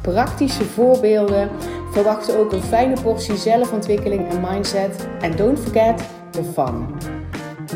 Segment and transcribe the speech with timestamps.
[0.00, 1.48] praktische voorbeelden.
[1.92, 5.08] Verwacht ook een fijne portie zelfontwikkeling en mindset.
[5.20, 6.86] En don't forget the fun.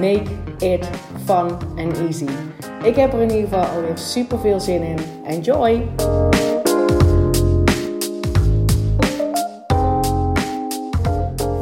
[0.01, 0.89] Make it
[1.25, 2.29] fun and easy.
[2.83, 4.99] Ik heb er in ieder geval alweer super veel zin in.
[5.27, 5.89] Enjoy!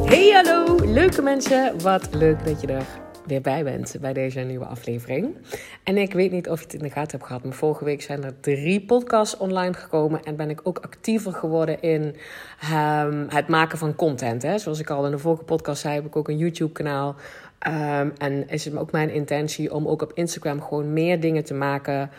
[0.05, 1.81] Hey hallo, leuke mensen.
[1.81, 5.35] Wat leuk dat je er weer bij bent bij deze nieuwe aflevering.
[5.83, 8.01] En ik weet niet of je het in de gaten hebt gehad, maar vorige week
[8.01, 12.15] zijn er drie podcasts online gekomen en ben ik ook actiever geworden in
[12.73, 14.41] um, het maken van content.
[14.41, 14.57] Hè.
[14.57, 17.15] Zoals ik al in de vorige podcast zei, heb ik ook een YouTube-kanaal.
[17.67, 21.53] Um, en is het ook mijn intentie om ook op Instagram gewoon meer dingen te
[21.53, 22.09] maken,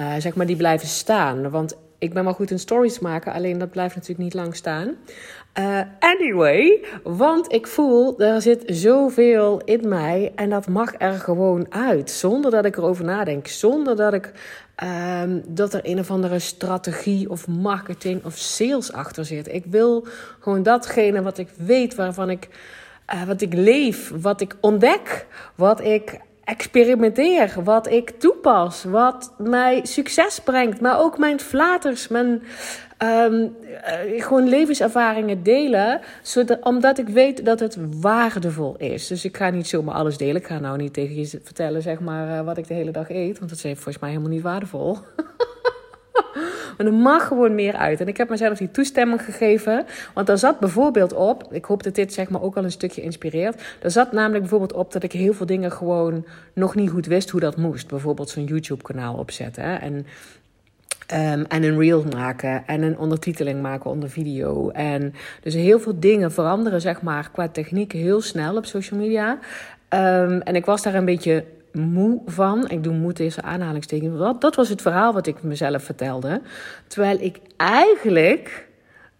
[0.00, 1.50] uh, zeg maar, die blijven staan.
[1.50, 4.96] Want ik ben wel goed in stories maken, alleen dat blijft natuurlijk niet lang staan.
[5.58, 11.66] Uh, anyway, want ik voel, er zit zoveel in mij en dat mag er gewoon
[11.70, 12.10] uit.
[12.10, 14.32] Zonder dat ik erover nadenk, zonder dat ik
[15.22, 19.48] um, dat er een of andere strategie of marketing of sales achter zit.
[19.48, 20.06] Ik wil
[20.40, 22.48] gewoon datgene wat ik weet, waarvan ik,
[23.14, 29.80] uh, wat ik leef, wat ik ontdek, wat ik experimenteer, wat ik toepas, wat mij
[29.82, 32.42] succes brengt, maar ook mijn flaters, mijn
[32.98, 33.56] um,
[34.16, 39.06] gewoon levenservaringen delen, zodat, omdat ik weet dat het waardevol is.
[39.06, 40.36] Dus ik ga niet zomaar alles delen.
[40.36, 43.10] Ik ga nou niet tegen je vertellen zeg maar, uh, wat ik de hele dag
[43.10, 44.98] eet, want dat is volgens mij helemaal niet waardevol.
[46.76, 48.00] Maar er mag gewoon meer uit.
[48.00, 49.86] En ik heb mezelf die toestemming gegeven.
[50.14, 51.46] Want daar zat bijvoorbeeld op.
[51.50, 53.62] Ik hoop dat dit zeg maar ook al een stukje inspireert.
[53.82, 57.30] Er zat namelijk bijvoorbeeld op dat ik heel veel dingen gewoon nog niet goed wist
[57.30, 57.88] hoe dat moest.
[57.88, 59.62] Bijvoorbeeld zo'n YouTube-kanaal opzetten.
[59.62, 59.74] Hè?
[59.74, 60.06] En
[61.12, 64.70] Um, en een reel maken en een ondertiteling maken onder video.
[64.70, 69.38] En dus heel veel dingen veranderen, zeg maar, qua techniek heel snel op social media.
[69.88, 71.44] Um, en ik was daar een beetje
[71.74, 72.68] moe van.
[72.68, 74.18] Ik doe moe deze aanhalingstekens.
[74.18, 76.40] Dat, dat was het verhaal wat ik mezelf vertelde.
[76.86, 78.68] Terwijl ik eigenlijk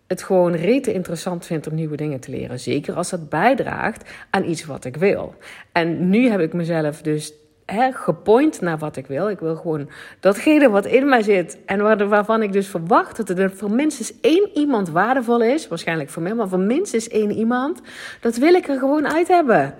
[0.07, 2.61] het gewoon rete interessant vind om nieuwe dingen te leren.
[2.61, 5.35] Zeker als dat bijdraagt aan iets wat ik wil.
[5.73, 7.33] En nu heb ik mezelf dus
[7.67, 9.29] hè, gepoint naar wat ik wil.
[9.29, 9.91] Ik wil gewoon
[10.21, 14.21] datgene wat in mij zit en waar, waarvan ik dus verwacht dat er voor minstens
[14.21, 15.69] één iemand waardevol is.
[15.69, 17.81] Waarschijnlijk voor mij, maar voor minstens één iemand.
[18.21, 19.75] Dat wil ik er gewoon uit hebben.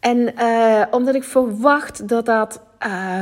[0.00, 2.62] En uh, omdat ik verwacht dat dat,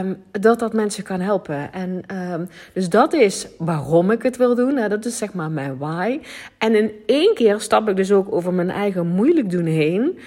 [0.01, 1.73] um, dat dat mensen kan helpen.
[1.73, 4.75] En um, dus dat is waarom ik het wil doen.
[4.75, 6.21] Nou, dat is zeg maar mijn why.
[6.59, 10.19] En in één keer stap ik dus ook over mijn eigen moeilijk doen heen.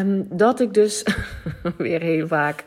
[0.00, 1.06] Um, dat ik dus
[1.76, 2.64] weer heel vaak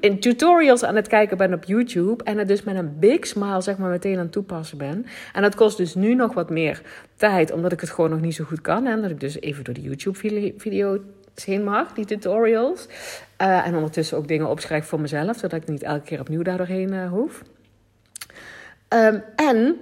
[0.00, 2.24] in tutorials aan het kijken ben op YouTube.
[2.24, 5.06] En het dus met een big smile zeg maar meteen aan het toepassen ben.
[5.32, 6.82] En dat kost dus nu nog wat meer
[7.16, 7.52] tijd.
[7.52, 8.86] Omdat ik het gewoon nog niet zo goed kan.
[8.86, 10.98] En dat ik dus even door de YouTube video
[11.34, 12.86] heen mag, die tutorials.
[13.42, 16.56] Uh, en ondertussen ook dingen opschrijf voor mezelf, zodat ik niet elke keer opnieuw daar
[16.56, 17.42] doorheen uh, hoef.
[18.88, 19.76] Um, en,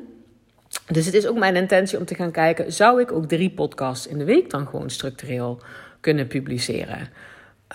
[0.86, 4.06] dus het is ook mijn intentie om te gaan kijken, zou ik ook drie podcasts
[4.06, 5.60] in de week dan gewoon structureel
[6.00, 7.08] kunnen publiceren?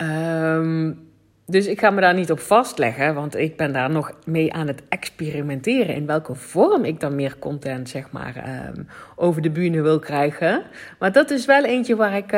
[0.01, 1.11] Um,
[1.45, 4.67] dus ik ga me daar niet op vastleggen, want ik ben daar nog mee aan
[4.67, 9.81] het experimenteren in welke vorm ik dan meer content, zeg maar, um, over de bühne
[9.81, 10.63] wil krijgen.
[11.00, 12.31] Maar dat is wel eentje waar ik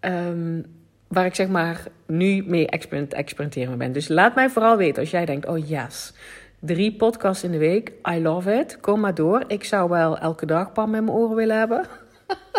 [0.00, 0.64] um,
[1.08, 3.92] waar ik zeg maar nu mee experiment, experimenteren ben.
[3.92, 6.12] Dus laat mij vooral weten als jij denkt: oh yes,
[6.60, 8.80] drie podcasts in de week, I love it.
[8.80, 9.44] Kom maar door.
[9.46, 11.86] Ik zou wel elke dag Pam in mijn oren willen hebben.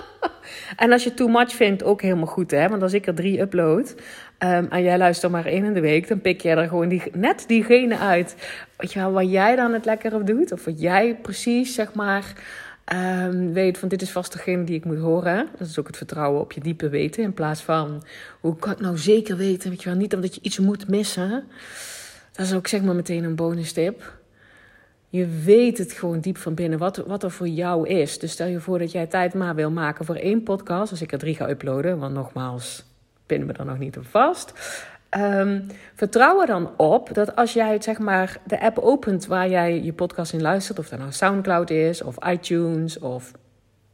[0.75, 2.68] en als je too much vindt, ook helemaal goed, hè?
[2.69, 3.96] Want als ik er drie upload
[4.40, 7.03] um, en jij luistert maar één in de week, dan pik jij er gewoon die,
[7.13, 8.35] net diegene uit.
[8.78, 12.33] Weet je jij dan het lekker op doet, of wat jij precies zeg maar
[12.94, 15.48] um, weet van dit is vast degene die ik moet horen.
[15.57, 17.24] Dat is ook het vertrouwen op je diepe weten.
[17.24, 18.04] In plaats van
[18.39, 21.44] hoe kan ik nou zeker weten, weet je wel, niet omdat je iets moet missen.
[22.31, 24.19] Dat is ook zeg maar meteen een bonus tip.
[25.10, 28.19] Je weet het gewoon diep van binnen wat, wat er voor jou is.
[28.19, 30.92] Dus stel je voor dat jij tijd maar wil maken voor één podcast.
[30.92, 32.86] Als ik er drie ga uploaden, want nogmaals,
[33.25, 34.54] pinnen me er nog niet op vast.
[35.18, 39.84] Um, vertrouw er dan op dat als jij zeg maar, de app opent waar jij
[39.84, 43.31] je podcast in luistert, of dat nou Soundcloud is, of iTunes, of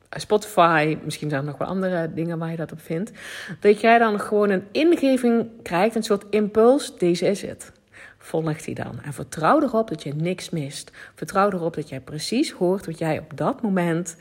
[0.09, 3.11] Spotify, misschien zijn er nog wel andere dingen waar je dat op vindt,
[3.59, 7.71] dat jij dan gewoon een ingeving krijgt, een soort impuls, deze is het.
[8.17, 8.99] Volg die dan.
[9.03, 10.91] En vertrouw erop dat je niks mist.
[11.15, 14.15] Vertrouw erop dat jij precies hoort wat jij op dat moment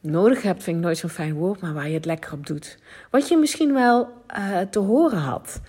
[0.00, 2.78] nodig hebt, vind ik nooit zo'n fijn woord, maar waar je het lekker op doet.
[3.10, 5.60] Wat je misschien wel uh, te horen had.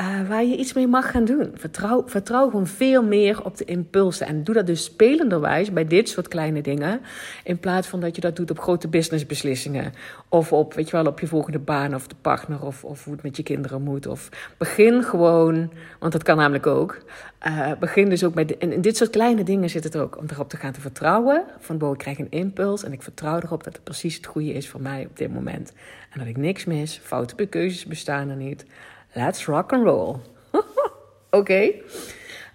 [0.00, 1.50] Uh, waar je iets mee mag gaan doen.
[1.54, 4.26] Vertrouw, vertrouw gewoon veel meer op de impulsen.
[4.26, 7.00] En doe dat dus spelenderwijs bij dit soort kleine dingen.
[7.44, 9.92] In plaats van dat je dat doet op grote businessbeslissingen.
[10.28, 12.62] Of op, weet je wel, op je volgende baan of de partner.
[12.62, 14.06] Of, of hoe het met je kinderen moet.
[14.06, 16.98] Of begin gewoon, want dat kan namelijk ook.
[17.46, 20.18] Uh, begin dus ook bij, de, in, dit soort kleine dingen zit het ook.
[20.18, 21.44] Om erop te gaan te vertrouwen.
[21.58, 22.84] Van, boven ik krijg een impuls.
[22.84, 25.72] En ik vertrouw erop dat het precies het goede is voor mij op dit moment.
[26.10, 27.00] En dat ik niks mis.
[27.02, 28.64] Foute keuzes bestaan er niet.
[29.12, 30.16] Let's rock and roll.
[31.30, 31.70] Oké.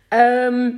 [0.08, 0.72] Ehm,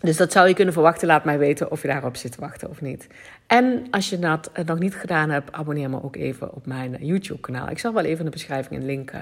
[0.00, 1.06] dus dat zou je kunnen verwachten.
[1.06, 3.06] Laat mij weten of je daarop zit te wachten of niet.
[3.46, 7.68] En als je dat nog niet gedaan hebt, abonneer me ook even op mijn YouTube-kanaal.
[7.70, 9.20] Ik zal wel even in de beschrijving een link uh,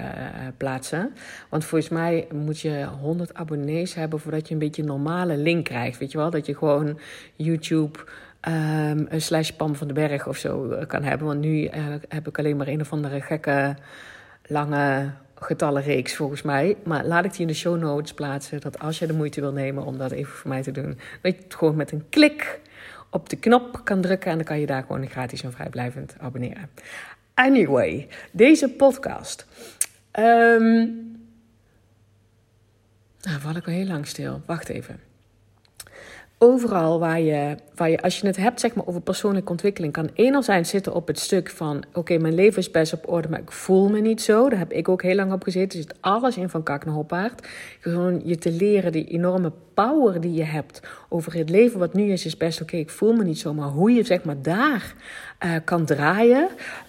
[0.57, 1.15] plaatsen.
[1.49, 5.65] Want volgens mij moet je 100 abonnees hebben voordat je een beetje een normale link
[5.65, 5.99] krijgt.
[5.99, 6.29] Weet je wel?
[6.29, 6.99] Dat je gewoon
[7.35, 7.99] YouTube.
[8.47, 11.27] Um, een slash Pam van den Berg of zo eh, kan hebben.
[11.27, 11.69] Want nu
[12.07, 13.75] heb ik alleen maar een of andere gekke,
[14.47, 16.77] lange getallenreeks volgens mij.
[16.83, 18.61] Maar laat ik die in de show notes plaatsen.
[18.61, 21.35] Dat als je de moeite wil nemen om dat even voor mij te doen, dat
[21.35, 22.59] je het gewoon met een klik
[23.09, 24.31] op de knop kan drukken.
[24.31, 26.69] En dan kan je daar gewoon gratis en vrijblijvend abonneren.
[27.33, 29.45] Anyway, deze podcast.
[30.19, 31.19] Um,
[33.21, 34.41] nou, val ik wel heel lang stil.
[34.45, 35.06] Wacht even
[36.37, 40.09] overal waar je, waar je, als je het hebt zeg maar, over persoonlijke ontwikkeling, kan
[40.13, 43.51] enerzijds zitten op het stuk van: oké, mijn leven is best op orde, maar ik
[43.51, 44.49] voel me niet zo.
[44.49, 45.79] Daar heb ik ook heel lang op gezeten.
[45.79, 47.31] Er zit alles in van kak naar.
[47.79, 52.11] Gewoon je te leren, die enorme power die je hebt over het leven wat nu
[52.11, 52.77] is, is best oké.
[52.77, 54.93] ik voel me niet zo, maar hoe je zeg maar daar
[55.45, 56.47] uh, kan draaien.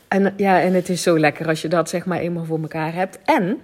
[0.08, 2.94] En ja, en het is zo lekker als je dat zeg maar eenmaal voor elkaar
[2.94, 3.18] hebt.
[3.24, 3.58] En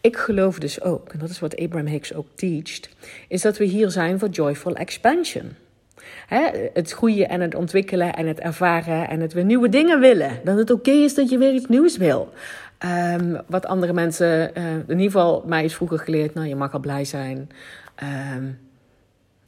[0.00, 2.88] ik geloof dus ook, en dat is wat Abraham Hicks ook teacht,
[3.28, 5.52] is dat we hier zijn voor joyful expansion.
[6.72, 10.40] het groeien en het ontwikkelen en het ervaren en het weer nieuwe dingen willen.
[10.44, 12.32] Dat het oké is dat je weer iets nieuws wil.
[13.14, 16.72] Um, wat andere mensen, uh, in ieder geval mij is vroeger geleerd, nou je mag
[16.72, 17.50] al blij zijn.
[18.34, 18.58] Um,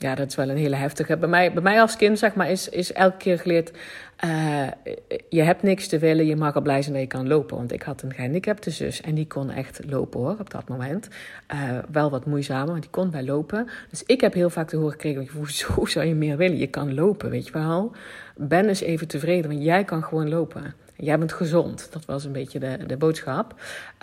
[0.02, 1.16] ja, dat is wel een hele heftige.
[1.16, 3.70] Bij mij, bij mij als kind, zeg maar, is, is elke keer geleerd:
[4.24, 4.66] uh,
[5.28, 7.56] je hebt niks te willen, je mag al blij zijn dat je kan lopen.
[7.56, 11.08] Want ik had een gehandicapte zus en die kon echt lopen hoor, op dat moment.
[11.54, 13.68] Uh, wel wat moeizamer, maar die kon bij lopen.
[13.90, 16.58] Dus ik heb heel vaak te horen gekregen: hoezo zou je meer willen?
[16.58, 17.92] Je kan lopen, weet je wel.
[18.36, 20.74] Ben eens even tevreden, want jij kan gewoon lopen.
[20.96, 21.88] Jij bent gezond.
[21.92, 23.54] Dat was een beetje de, de boodschap.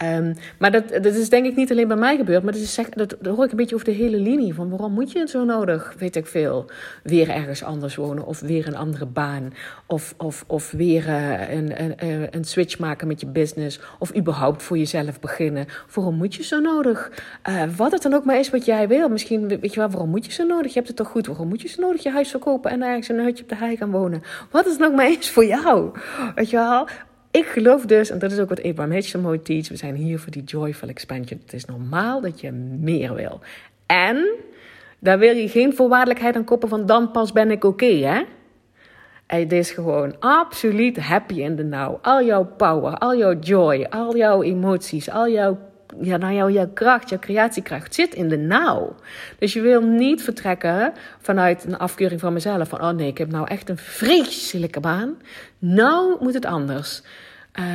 [0.03, 2.43] Um, maar dat, dat is denk ik niet alleen bij mij gebeurd.
[2.43, 4.53] Maar dat, is, dat, dat hoor ik een beetje over de hele linie.
[4.53, 6.65] Van waarom moet je het zo nodig, weet ik veel,
[7.03, 8.25] weer ergens anders wonen.
[8.25, 9.53] Of weer een andere baan.
[9.85, 13.79] Of, of, of weer uh, een, een, eh, een switch maken met je business.
[13.99, 15.67] Of überhaupt voor jezelf beginnen.
[15.93, 17.11] Waarom moet je zo nodig?
[17.49, 19.09] Uh, wat het dan ook maar is wat jij wil.
[19.09, 20.67] Misschien weet je wel, waarom moet je zo nodig?
[20.67, 21.27] Je hebt het toch goed?
[21.27, 23.77] Waarom moet je zo nodig je huis verkopen en ergens een hutje op de hei
[23.77, 24.23] gaan wonen?
[24.51, 25.91] Wat is het ook maar is voor jou?
[26.35, 26.87] Weet je wel?
[27.31, 30.19] Ik geloof dus, en dat is ook wat Abraham zo mooi teach, we zijn hier
[30.19, 31.39] voor die joyful expansion.
[31.43, 33.39] Het is normaal dat je meer wil.
[33.85, 34.27] En
[34.99, 38.23] daar wil je geen voorwaardelijkheid aan koppen van dan pas ben ik oké, hè?
[39.27, 41.97] Het is gewoon absoluut happy in the now.
[42.01, 45.57] Al jouw power, al jouw joy, al jouw emoties, al jouw
[46.01, 48.91] ja, nou, jouw, jouw kracht, jouw creatiekracht zit in de now.
[49.39, 52.69] Dus je wil niet vertrekken vanuit een afkeuring van mezelf.
[52.69, 55.17] Van, oh nee, ik heb nou echt een vreselijke baan.
[55.59, 57.01] Nou moet het anders.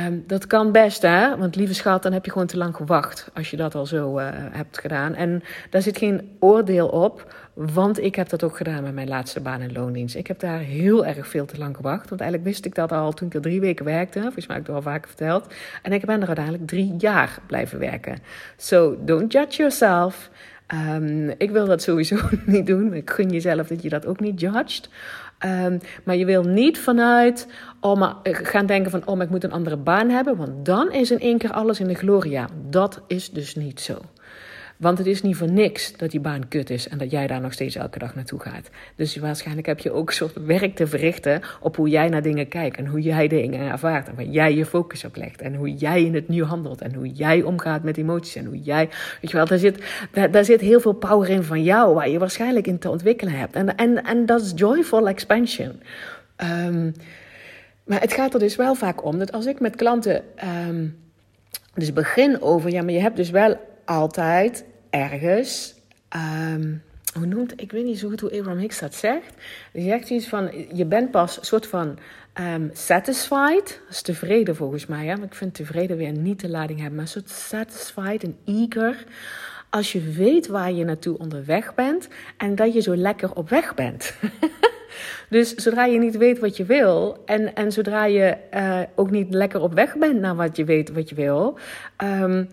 [0.07, 1.37] Um, dat kan best, hè?
[1.37, 4.19] Want lieve schat, dan heb je gewoon te lang gewacht als je dat al zo
[4.19, 5.15] uh, hebt gedaan.
[5.15, 9.39] En daar zit geen oordeel op, want ik heb dat ook gedaan met mijn laatste
[9.39, 10.15] baan in loondienst.
[10.15, 13.13] Ik heb daar heel erg veel te lang gewacht, want eigenlijk wist ik dat al
[13.13, 14.21] toen ik er drie weken werkte.
[14.21, 15.53] Volgens mij heb ik het al vaker verteld.
[15.81, 18.17] En ik ben er uiteindelijk drie jaar blijven werken.
[18.57, 20.29] So, don't judge yourself.
[20.73, 22.93] Um, ik wil dat sowieso niet doen.
[22.93, 24.89] Ik gun jezelf dat je dat ook niet judged.
[25.45, 27.47] Um, maar je wil niet vanuit
[27.79, 30.37] oh, maar, eh, gaan denken van, oh, maar ik moet een andere baan hebben.
[30.37, 32.47] Want dan is in één keer alles in de gloria.
[32.69, 33.97] Dat is dus niet zo.
[34.77, 37.41] Want het is niet voor niks dat die baan kut is en dat jij daar
[37.41, 38.69] nog steeds elke dag naartoe gaat.
[38.95, 42.47] Dus waarschijnlijk heb je ook een soort werk te verrichten op hoe jij naar dingen
[42.47, 45.73] kijkt en hoe jij dingen ervaart en waar jij je focus op legt en hoe
[45.73, 48.89] jij in het nu handelt en hoe jij omgaat met emoties en hoe jij,
[49.21, 49.83] weet je wel, daar zit,
[50.31, 53.55] daar, zit heel veel power in van jou waar je waarschijnlijk in te ontwikkelen hebt.
[53.55, 55.81] En, en, en dat is joyful expansion.
[56.67, 56.93] Um,
[57.83, 60.23] maar het gaat er dus wel vaak om dat als ik met klanten
[60.67, 60.97] um,
[61.73, 65.75] dus begin over, ja, maar je hebt dus wel altijd ergens.
[66.53, 69.33] Um, hoe noemt, ik weet niet zo goed hoe Abraham Hicks dat zegt.
[69.71, 71.97] Hij zegt iets van, je bent pas een soort van
[72.39, 73.81] um, satisfied.
[73.85, 75.15] Dat is tevreden volgens mij, ja.
[75.15, 76.95] Maar ik vind tevreden weer niet de lading hebben.
[76.95, 79.03] Maar een soort satisfied en eager.
[79.69, 82.07] Als je weet waar je naartoe onderweg bent.
[82.37, 84.13] En dat je zo lekker op weg bent.
[85.29, 89.33] Dus zodra je niet weet wat je wil en, en zodra je uh, ook niet
[89.33, 91.57] lekker op weg bent naar wat je weet wat je wil,
[92.03, 92.49] um,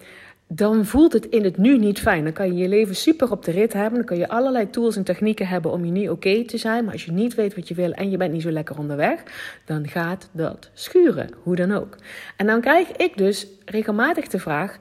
[0.55, 2.25] dan voelt het in het nu niet fijn.
[2.25, 3.95] Dan kan je je leven super op de rit hebben.
[3.95, 6.85] Dan kan je allerlei tools en technieken hebben om je niet oké te zijn.
[6.85, 9.23] Maar als je niet weet wat je wil en je bent niet zo lekker onderweg,
[9.65, 11.31] dan gaat dat schuren.
[11.43, 11.97] Hoe dan ook.
[12.37, 14.79] En dan krijg ik dus regelmatig de vraag: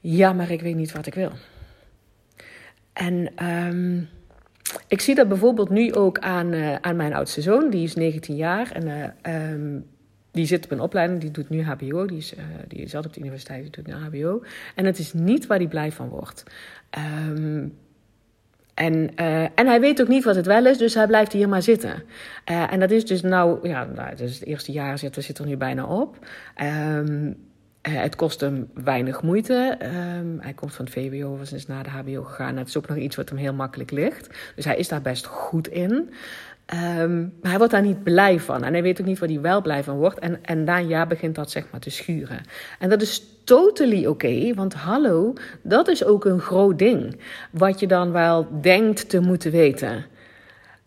[0.00, 1.30] ja, maar ik weet niet wat ik wil.
[2.92, 4.08] En um,
[4.88, 8.36] ik zie dat bijvoorbeeld nu ook aan, uh, aan mijn oudste zoon, die is 19
[8.36, 8.72] jaar.
[8.72, 9.80] En uh,
[10.36, 12.06] die zit op een opleiding, die doet nu HBO.
[12.06, 14.42] Die, is, uh, die zat op de universiteit, die doet nu HBO.
[14.74, 16.44] En het is niet waar hij blij van wordt.
[17.28, 17.74] Um,
[18.74, 21.48] en, uh, en hij weet ook niet wat het wel is, dus hij blijft hier
[21.48, 22.02] maar zitten.
[22.50, 25.56] Uh, en dat is dus nou, ja, dus het eerste jaar zit, zit er nu
[25.56, 26.26] bijna op.
[26.62, 27.30] Uh,
[27.90, 29.78] het kost hem weinig moeite.
[30.18, 32.56] Um, hij komt van het VWO, was is naar de HBO gegaan.
[32.56, 34.28] Het is ook nog iets wat hem heel makkelijk ligt.
[34.54, 36.10] Dus hij is daar best goed in.
[36.66, 38.64] Maar hij wordt daar niet blij van.
[38.64, 40.18] En hij weet ook niet waar hij wel blij van wordt.
[40.18, 42.40] En, en na een jaar begint dat zeg maar te schuren.
[42.78, 44.54] En dat is totally oké.
[44.54, 45.32] Want hallo,
[45.62, 47.20] dat is ook een groot ding.
[47.50, 50.04] Wat je dan wel denkt te moeten weten.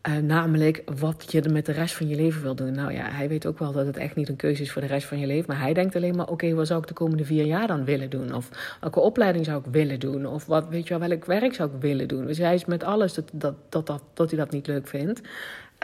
[0.08, 2.72] Uh, namelijk wat je met de rest van je leven wil doen.
[2.72, 4.88] Nou ja, hij weet ook wel dat het echt niet een keuze is voor de
[4.88, 5.46] rest van je leven.
[5.48, 8.10] Maar hij denkt alleen maar: oké, wat zou ik de komende vier jaar dan willen
[8.10, 8.34] doen?
[8.34, 10.26] Of welke opleiding zou ik willen doen?
[10.26, 12.26] Of wat, weet je wel, welk werk zou ik willen doen?
[12.26, 15.22] Dus hij is met alles dat, dat, dat, dat, dat hij dat niet leuk vindt.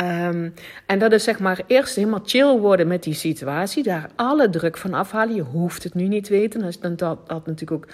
[0.01, 0.53] Um,
[0.85, 3.83] en dat is zeg maar eerst helemaal chill worden met die situatie.
[3.83, 5.35] Daar alle druk van afhalen.
[5.35, 6.59] Je hoeft het nu niet te weten.
[6.59, 7.87] Dan is dat, dat natuurlijk ook.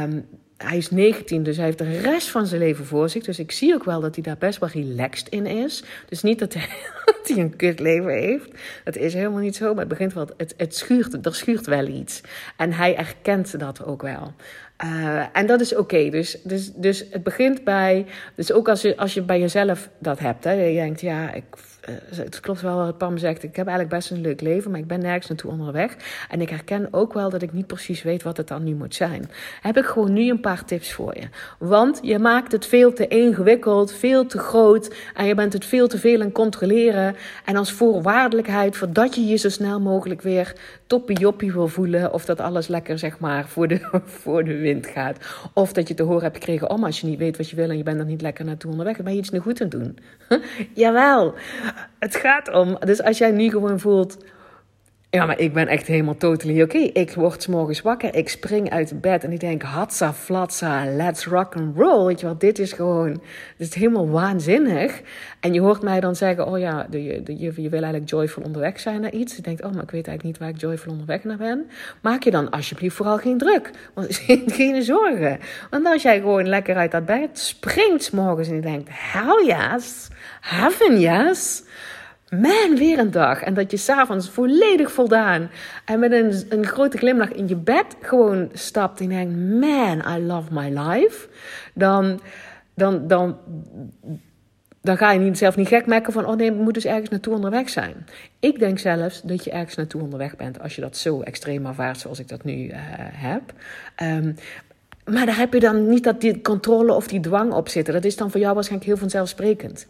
[0.00, 0.26] Um,
[0.58, 3.24] hij is 19, dus hij heeft de rest van zijn leven voor zich.
[3.24, 5.82] Dus ik zie ook wel dat hij daar best wel relaxed in is.
[6.08, 6.68] Dus niet dat hij,
[7.36, 8.50] een kut leven heeft.
[8.84, 9.68] Dat is helemaal niet zo.
[9.68, 10.28] Maar het begint wel.
[10.36, 12.20] Het, het schuurt, er schuurt wel iets.
[12.56, 14.32] En hij erkent dat ook wel.
[14.84, 16.10] Uh, en dat is oké.
[16.10, 18.06] Dus, dus, dus het begint bij.
[18.34, 20.44] Dus ook als je, als je bij jezelf dat hebt.
[20.44, 21.44] Hè, je denkt, ja, ik,
[22.14, 23.42] het klopt wel wat Pam zegt.
[23.42, 25.96] Ik heb eigenlijk best een leuk leven, maar ik ben nergens naartoe onderweg.
[26.30, 28.94] En ik herken ook wel dat ik niet precies weet wat het dan nu moet
[28.94, 29.30] zijn.
[29.60, 31.28] Heb ik gewoon nu een paar tips voor je.
[31.58, 34.94] Want je maakt het veel te ingewikkeld, veel te groot.
[35.14, 37.16] En je bent het veel te veel aan controleren.
[37.44, 40.54] En als voorwaardelijkheid voordat je je zo snel mogelijk weer
[40.86, 42.12] toppie joppie wil voelen.
[42.12, 45.18] Of dat alles lekker, zeg maar, voor de, voor de wind gaat.
[45.52, 47.70] Of dat je te horen hebt gekregen, om als je niet weet wat je wil
[47.70, 49.68] en je bent er niet lekker naartoe onderweg, dan ben je iets niet goed aan
[49.68, 49.98] het doen.
[50.82, 51.34] Jawel,
[51.98, 52.76] het gaat om.
[52.80, 54.16] Dus als jij nu gewoon voelt,
[55.10, 56.76] ja, maar ik ben echt helemaal totally oké.
[56.76, 56.90] Okay.
[57.02, 61.26] Ik word s morgens wakker, ik spring uit bed en ik denk, hatsa, flatsa, let's
[61.26, 62.06] rock and roll.
[62.06, 63.12] Weet je dit is gewoon,
[63.56, 65.00] dit is helemaal waanzinnig.
[65.40, 68.80] En je hoort mij dan zeggen, oh ja, de, je, je wil eigenlijk joyful onderweg
[68.80, 69.36] zijn naar iets.
[69.36, 71.70] Je denkt, oh, maar ik weet eigenlijk niet waar ik joyful onderweg naar ben.
[72.02, 73.70] Maak je dan alsjeblieft vooral geen druk.
[73.94, 74.16] Want
[74.56, 75.38] geen zorgen.
[75.70, 79.44] Want als jij gewoon lekker uit dat bed springt s morgens en je denkt, hell
[79.46, 80.08] yes,
[80.40, 81.62] heaven yes
[82.30, 83.42] man, weer een dag.
[83.42, 85.50] En dat je s'avonds volledig voldaan
[85.84, 90.26] en met een, een grote glimlach in je bed gewoon stapt en denkt, man, I
[90.26, 91.28] love my life.
[91.74, 92.20] Dan,
[92.74, 93.36] dan, dan,
[94.80, 97.34] dan ga je zelf niet gek maken van, oh nee, we moeten dus ergens naartoe
[97.34, 98.06] onderweg zijn.
[98.40, 102.00] Ik denk zelfs dat je ergens naartoe onderweg bent als je dat zo extreem ervaart
[102.00, 102.74] zoals ik dat nu uh,
[103.12, 103.42] heb.
[104.02, 104.34] Um,
[105.04, 107.94] maar daar heb je dan niet dat die controle of die dwang op zitten.
[107.94, 109.86] Dat is dan voor jou waarschijnlijk heel vanzelfsprekend.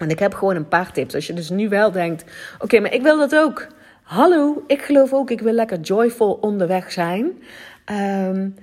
[0.00, 1.14] En ik heb gewoon een paar tips.
[1.14, 2.24] Als je dus nu wel denkt:
[2.58, 3.66] oké, maar ik wil dat ook.
[4.02, 7.42] Hallo, ik geloof ook, ik wil lekker joyful onderweg zijn.
[7.90, 8.54] Um,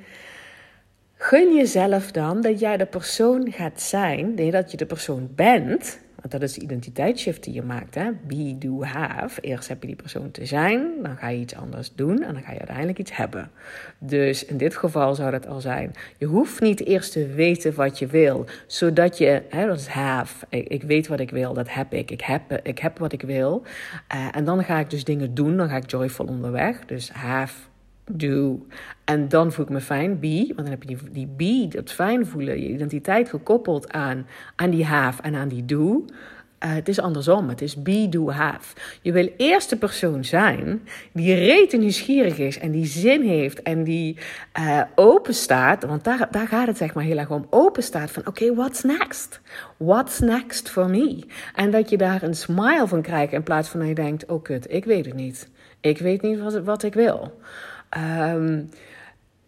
[1.16, 6.00] gun jezelf dan dat jij de persoon gaat zijn, nee, dat je de persoon bent
[6.32, 7.96] dat is de identiteitsshift die je maakt.
[7.96, 8.12] Hè?
[8.28, 9.42] Be, do, have.
[9.42, 12.44] Eerst heb je die persoon te zijn, dan ga je iets anders doen en dan
[12.44, 13.52] ga je uiteindelijk iets hebben.
[13.98, 15.94] Dus in dit geval zou dat al zijn.
[16.18, 20.46] Je hoeft niet eerst te weten wat je wil, zodat je, hè, dat is have.
[20.50, 22.12] Ik, weet wat ik wil, dat heb ik.
[22.12, 23.64] Ik heb, ik heb wat ik wil.
[24.16, 26.86] Uh, en dan ga ik dus dingen doen, dan ga ik joyful onderweg.
[26.86, 27.54] Dus have
[28.08, 28.66] do.
[29.04, 30.44] En dan voel ik me fijn, be.
[30.48, 34.70] Want dan heb je die, die be, dat fijn voelen, je identiteit gekoppeld aan, aan
[34.70, 36.06] die have en aan die do.
[36.66, 38.76] Uh, het is andersom, het is be, do, have.
[39.02, 43.84] Je wil eerst de persoon zijn die rete nieuwsgierig is en die zin heeft en
[43.84, 44.18] die
[44.60, 45.84] uh, open staat.
[45.84, 47.48] Want daar, daar gaat het zeg maar heel erg om.
[47.50, 49.42] Open staat van oké, what's next?
[49.78, 51.24] What's next for me?
[51.56, 54.44] En dat je daar een smile van krijgt in plaats van dat je denkt, oh
[54.44, 55.50] kut, ik weet het niet.
[55.82, 57.40] Ik weet niet wat, wat ik wil.
[58.34, 58.70] Um,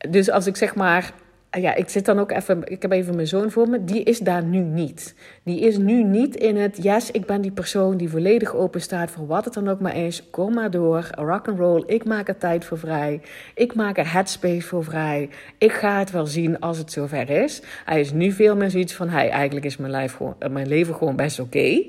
[0.10, 1.14] dus als ik zeg maar
[1.52, 4.20] ja, ik zit dan ook even, ik heb even mijn zoon voor me, die is
[4.20, 5.16] daar nu niet.
[5.44, 9.12] Die is nu niet in het, yes, ik ben die persoon die volledig open staat
[9.12, 10.30] voor wat het dan ook maar is.
[10.30, 13.22] Kom maar door, rock and roll, ik maak er tijd voor vrij.
[13.54, 15.30] Ik maak er headspace voor vrij.
[15.58, 17.62] Ik ga het wel zien als het zover is.
[17.86, 21.16] Hij is nu veel meer zoiets van, hey, eigenlijk is mijn, gewoon, mijn leven gewoon
[21.16, 21.82] best oké.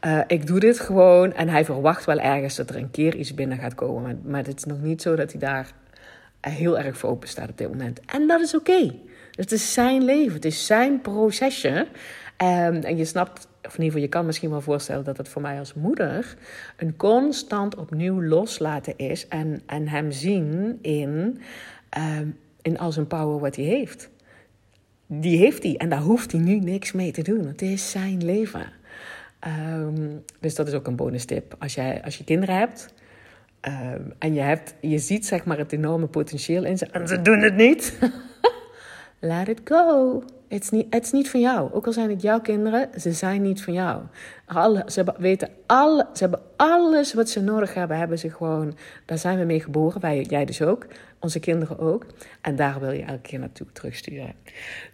[0.00, 3.34] Eh, ik doe dit gewoon en hij verwacht wel ergens dat er een keer iets
[3.34, 4.02] binnen gaat komen.
[4.02, 5.72] Maar, maar het is nog niet zo dat hij daar
[6.50, 8.00] heel erg voor open staat op dit moment.
[8.06, 8.94] En dat is oké.
[9.32, 11.86] Het is zijn leven, het is zijn procesje.
[12.42, 15.28] Um, en je snapt, of in ieder geval, je kan misschien wel voorstellen dat het
[15.28, 16.36] voor mij als moeder
[16.76, 21.40] een constant opnieuw loslaten is en, en hem zien in,
[22.18, 24.10] um, in al zijn power wat hij heeft.
[25.06, 27.46] Die heeft hij en daar hoeft hij nu niks mee te doen.
[27.46, 28.66] Het is zijn leven.
[29.78, 31.56] Um, dus dat is ook een bonus tip.
[31.58, 32.94] Als, jij, als je kinderen hebt,
[33.68, 37.22] Um, en je, hebt, je ziet zeg maar het enorme potentieel in ze en ze
[37.22, 37.98] doen het niet.
[39.20, 40.22] Let it go.
[40.48, 41.72] Het is, niet, het is niet van jou.
[41.72, 44.02] Ook al zijn het jouw kinderen, ze zijn niet van jou.
[44.46, 48.76] Alle, ze weten alle, ze hebben alles wat ze nodig hebben, hebben ze gewoon.
[49.06, 50.86] Daar zijn we mee geboren, wij, jij dus ook,
[51.20, 52.06] onze kinderen ook.
[52.40, 54.34] En daar wil je elke keer naartoe terugsturen.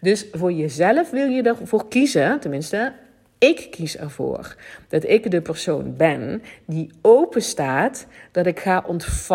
[0.00, 2.92] Dus voor jezelf wil je ervoor kiezen, tenminste,
[3.38, 4.56] ik kies ervoor
[4.88, 8.84] dat ik de persoon ben die open staat, dat ik ga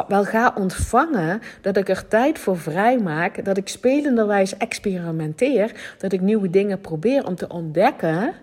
[0.08, 6.12] wel ga ontvangen, dat ik er tijd voor vrij maak, dat ik spelenderwijs experimenteer, dat
[6.12, 8.34] ik nieuwe dingen probeer om te ontdekken,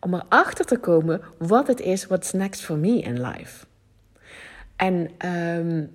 [0.00, 3.66] om erachter te komen wat het is, what's next for me in life.
[4.76, 5.90] En, um,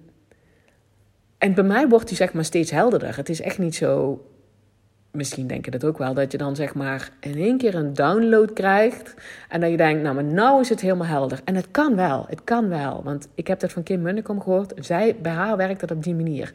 [1.37, 3.15] en bij mij wordt die zeg maar steeds helderder.
[3.15, 4.21] Het is echt niet zo
[5.15, 7.93] misschien denk je dat ook wel, dat je dan zeg maar in één keer een
[7.93, 9.13] download krijgt.
[9.49, 11.41] En dat je denkt, nou, maar nou is het helemaal helder.
[11.43, 13.01] En het kan wel, het kan wel.
[13.03, 14.73] Want ik heb dat van Kim Munnekom gehoord.
[14.75, 16.53] Zij, bij haar werkt dat op die manier.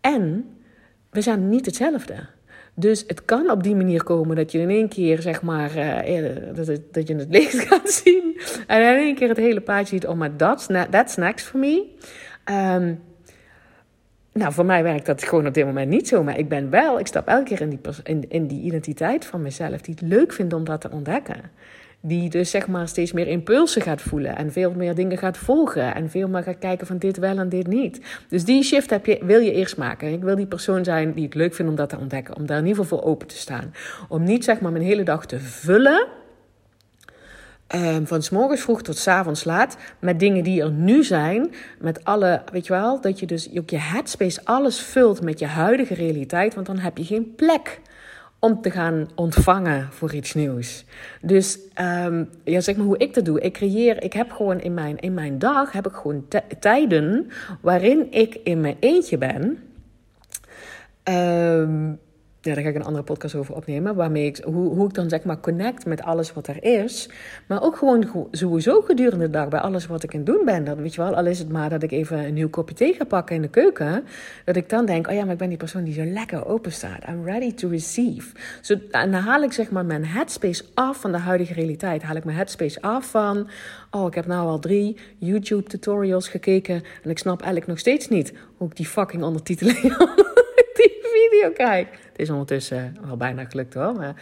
[0.00, 0.44] En
[1.10, 2.14] we zijn niet hetzelfde.
[2.74, 6.54] Dus het kan op die manier komen dat je in één keer, zeg maar, uh,
[6.54, 8.40] dat, het, dat je het licht gaat zien.
[8.66, 11.84] En in één keer het hele paadje ziet, oh, maar that's, that's next for me.
[12.50, 13.00] Um,
[14.34, 16.22] nou, voor mij werkt dat gewoon op dit moment niet zo.
[16.22, 19.42] Maar ik ben wel, ik stap elke keer in die, in, in die identiteit van
[19.42, 21.40] mezelf, die het leuk vindt om dat te ontdekken.
[22.00, 25.94] Die dus zeg maar steeds meer impulsen gaat voelen en veel meer dingen gaat volgen.
[25.94, 28.00] En veel meer gaat kijken van dit wel en dit niet.
[28.28, 30.12] Dus die shift heb je, wil je eerst maken.
[30.12, 32.36] Ik wil die persoon zijn die het leuk vindt om dat te ontdekken.
[32.36, 33.74] Om daar in ieder geval voor open te staan.
[34.08, 36.06] Om niet zeg maar mijn hele dag te vullen
[37.74, 39.76] Um, van s morgens vroeg tot s avonds laat.
[39.98, 41.54] Met dingen die er nu zijn.
[41.78, 45.46] Met alle, weet je wel, dat je dus ook je headspace alles vult met je
[45.46, 46.54] huidige realiteit.
[46.54, 47.80] Want dan heb je geen plek
[48.38, 50.84] om te gaan ontvangen voor iets nieuws.
[51.20, 53.40] Dus um, ja, zeg maar hoe ik dat doe.
[53.40, 56.26] Ik creëer, ik heb gewoon in mijn, in mijn dag heb ik gewoon
[56.60, 59.58] tijden waarin ik in mijn eentje ben.
[61.04, 61.98] Um,
[62.52, 63.94] daar ga ik een andere podcast over opnemen.
[63.94, 67.08] Waarmee ik, hoe, hoe ik dan zeg maar connect met alles wat er is.
[67.46, 70.64] Maar ook gewoon sowieso gedurende de dag bij alles wat ik aan het doen ben.
[70.64, 72.94] Dat, weet je wel, al is het maar dat ik even een nieuw kopje thee
[72.94, 74.04] ga pakken in de keuken.
[74.44, 76.72] Dat ik dan denk, oh ja, maar ik ben die persoon die zo lekker open
[76.72, 77.08] staat.
[77.08, 78.32] I'm ready to receive.
[78.90, 82.02] En dan haal ik zeg maar mijn headspace af van de huidige realiteit.
[82.02, 83.48] Haal ik mijn headspace af van,
[83.90, 86.82] oh ik heb nou al drie YouTube tutorials gekeken.
[87.02, 89.96] En ik snap eigenlijk nog steeds niet hoe ik die fucking ondertiteling
[91.54, 91.88] kijk.
[91.90, 94.14] Het is ondertussen wel bijna gelukt hoor, maar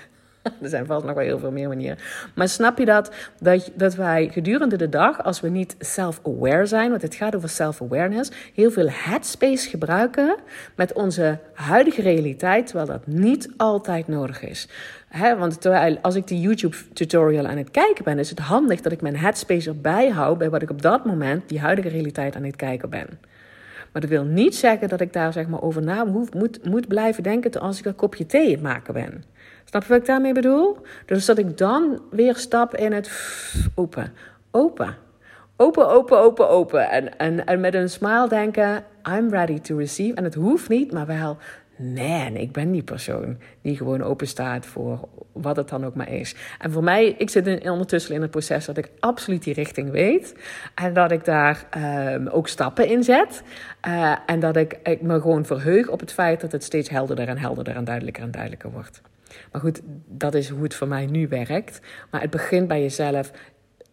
[0.62, 1.98] er zijn vast nog wel heel veel meer manieren.
[2.34, 6.90] Maar snap je dat, dat, dat wij gedurende de dag, als we niet self-aware zijn,
[6.90, 10.36] want het gaat over self-awareness, heel veel headspace gebruiken
[10.76, 14.68] met onze huidige realiteit, terwijl dat niet altijd nodig is.
[15.38, 19.00] want terwijl, als ik die YouTube-tutorial aan het kijken ben, is het handig dat ik
[19.00, 22.56] mijn headspace erbij hou bij wat ik op dat moment, die huidige realiteit, aan het
[22.56, 23.08] kijken ben.
[23.92, 27.22] Maar dat wil niet zeggen dat ik daar zeg maar over na moet, moet blijven
[27.22, 29.24] denken als ik een kopje thee het maken ben.
[29.64, 30.76] Snap je wat ik daarmee bedoel?
[31.06, 33.10] Dus dat ik dan weer stap in het
[33.74, 34.12] open.
[34.50, 34.96] Open.
[35.56, 36.90] Open, open, open, open.
[36.90, 40.14] En, en, en met een smile denken, I'm ready to receive.
[40.14, 41.36] En het hoeft niet, maar wel
[41.82, 46.12] man, ik ben die persoon die gewoon open staat voor wat het dan ook maar
[46.12, 46.34] is.
[46.58, 49.90] En voor mij, ik zit in, ondertussen in het proces dat ik absoluut die richting
[49.90, 50.34] weet.
[50.74, 51.66] En dat ik daar
[52.14, 53.42] um, ook stappen in zet.
[53.88, 57.28] Uh, en dat ik, ik me gewoon verheug op het feit dat het steeds helderder
[57.28, 59.00] en helderder en duidelijker en duidelijker wordt.
[59.52, 61.80] Maar goed, dat is hoe het voor mij nu werkt.
[62.10, 63.30] Maar het begint bij jezelf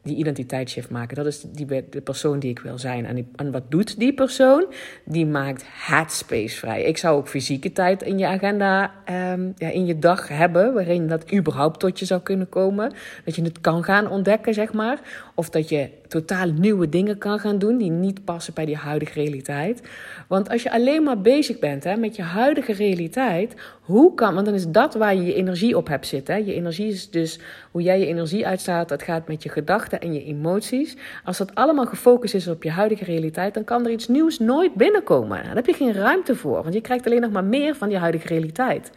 [0.04, 1.16] die identiteitsshift maken.
[1.16, 3.06] Dat is die, de persoon die ik wil zijn.
[3.06, 4.66] En, en wat doet die persoon?
[5.04, 6.84] Die maakt headspace vrij.
[6.84, 8.94] Ik zou ook fysieke tijd in je agenda,
[9.34, 12.94] um, ja, in je dag hebben, waarin dat überhaupt tot je zou kunnen komen.
[13.26, 15.00] Dat je het kan gaan ontdekken, zeg maar.
[15.36, 19.14] Of dat je totaal nieuwe dingen kan gaan doen die niet passen bij die huidige
[19.14, 19.82] realiteit.
[20.28, 23.56] Want als je alleen maar bezig bent hè, met je huidige realiteit,
[23.90, 26.36] hoe kan, want dan is dat waar je je energie op hebt zitten.
[26.36, 26.42] Hè.
[26.46, 27.40] Je energie is dus
[27.72, 30.98] hoe jij je energie uitstaat, dat gaat met je gedachten en je emoties.
[31.24, 34.74] Als dat allemaal gefocust is op je huidige realiteit, dan kan er iets nieuws nooit
[34.74, 35.44] binnenkomen.
[35.44, 37.98] Daar heb je geen ruimte voor, want je krijgt alleen nog maar meer van je
[37.98, 38.92] huidige realiteit.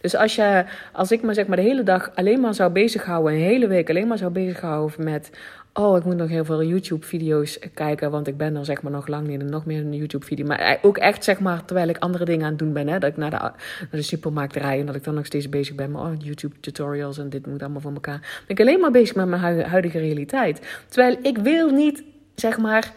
[0.00, 3.32] Dus als, je, als ik me zeg maar de hele dag alleen maar zou bezighouden,
[3.32, 5.30] een hele week alleen maar zou bezighouden met
[5.78, 9.06] Oh, ik moet nog heel veel YouTube-video's kijken, want ik ben er zeg maar nog
[9.06, 10.46] lang niet en nog meer een YouTube-video.
[10.46, 13.10] Maar ook echt zeg maar terwijl ik andere dingen aan het doen ben, hè, dat
[13.10, 13.54] ik naar
[13.90, 17.28] de, supermarkt rij en dat ik dan nog steeds bezig ben met oh, YouTube-tutorials en
[17.28, 18.18] dit moet allemaal voor elkaar.
[18.18, 20.84] Ben ik alleen maar bezig met mijn huidige realiteit.
[20.88, 22.92] Terwijl ik wil niet zeg maar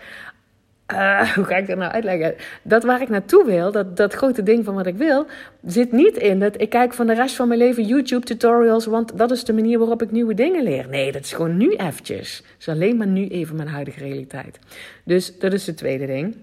[0.92, 2.36] uh, hoe ga ik dat nou uitleggen?
[2.62, 5.26] Dat waar ik naartoe wil, dat, dat grote ding van wat ik wil,
[5.66, 9.18] zit niet in dat ik kijk van de rest van mijn leven YouTube tutorials, want
[9.18, 10.88] dat is de manier waarop ik nieuwe dingen leer.
[10.90, 12.38] Nee, dat is gewoon nu eventjes.
[12.38, 14.60] Dat is alleen maar nu even mijn huidige realiteit.
[15.04, 16.38] Dus dat is het tweede ding.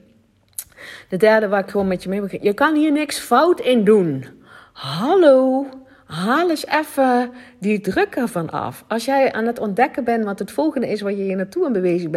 [1.08, 2.42] De derde waar ik gewoon met je mee begin.
[2.42, 4.24] Je kan hier niks fout in doen.
[4.72, 5.66] Hallo.
[6.06, 8.84] Haal eens even die druk ervan af.
[8.88, 11.72] Als jij aan het ontdekken bent wat het volgende is waar je je naartoe aan
[11.72, 12.10] bewegen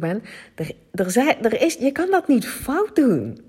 [0.00, 0.22] bent,
[0.54, 3.40] er, er is, je kan dat niet fout doen.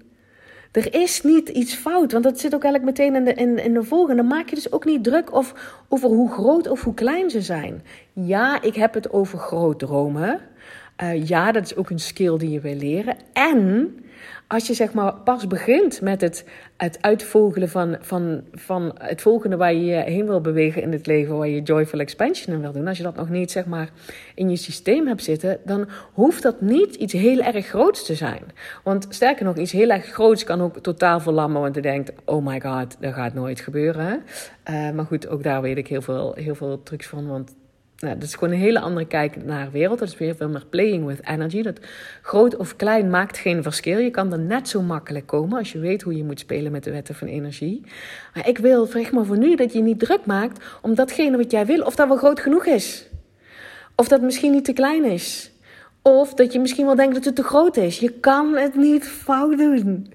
[0.72, 3.74] Er is niet iets fout, want dat zit ook eigenlijk meteen in de, in, in
[3.74, 4.24] de volgende.
[4.24, 5.54] Maak je dus ook niet druk of,
[5.90, 7.84] over hoe groot of hoe klein ze zijn.
[8.14, 10.40] Ja, ik heb het over groot dromen.
[11.04, 13.16] Uh, ja, dat is ook een skill die je wil leren.
[13.34, 13.96] En
[14.48, 16.46] als je zeg maar pas begint met het,
[16.78, 21.08] het uitvogelen van, van, van het volgende waar je je heen wil bewegen in het
[21.08, 23.90] leven, waar je joyful expansion in wil doen, als je dat nog niet zeg maar
[24.36, 28.42] in je systeem hebt zitten, dan hoeft dat niet iets heel erg groots te zijn.
[28.84, 32.46] Want sterker nog, iets heel erg groots kan ook totaal verlammen, want je denkt, oh
[32.46, 34.24] my god, dat gaat nooit gebeuren.
[34.70, 37.56] Uh, maar goed, ook daar weet ik heel veel, heel veel trucs van, want
[37.98, 40.00] nou, dat is gewoon een hele andere kijk naar de wereld.
[40.00, 41.62] Dat is weer veel meer playing with energy.
[41.62, 41.80] Dat
[42.22, 43.98] groot of klein maakt geen verschil.
[43.98, 46.84] Je kan er net zo makkelijk komen als je weet hoe je moet spelen met
[46.84, 47.82] de wetten van energie.
[48.34, 51.52] Maar ik wil, vraag maar voor nu, dat je niet druk maakt om datgene wat
[51.52, 53.10] jij wil, of dat wel groot genoeg is.
[53.96, 55.52] Of dat misschien niet te klein is.
[56.02, 58.00] Of dat je misschien wel denkt dat het te groot is.
[58.00, 60.14] Je kan het niet fout doen.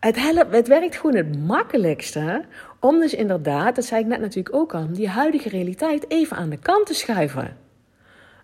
[0.00, 0.16] Het,
[0.50, 2.44] het werkt gewoon het makkelijkste
[2.80, 6.48] om dus inderdaad, dat zei ik net natuurlijk ook al, die huidige realiteit even aan
[6.48, 7.56] de kant te schuiven.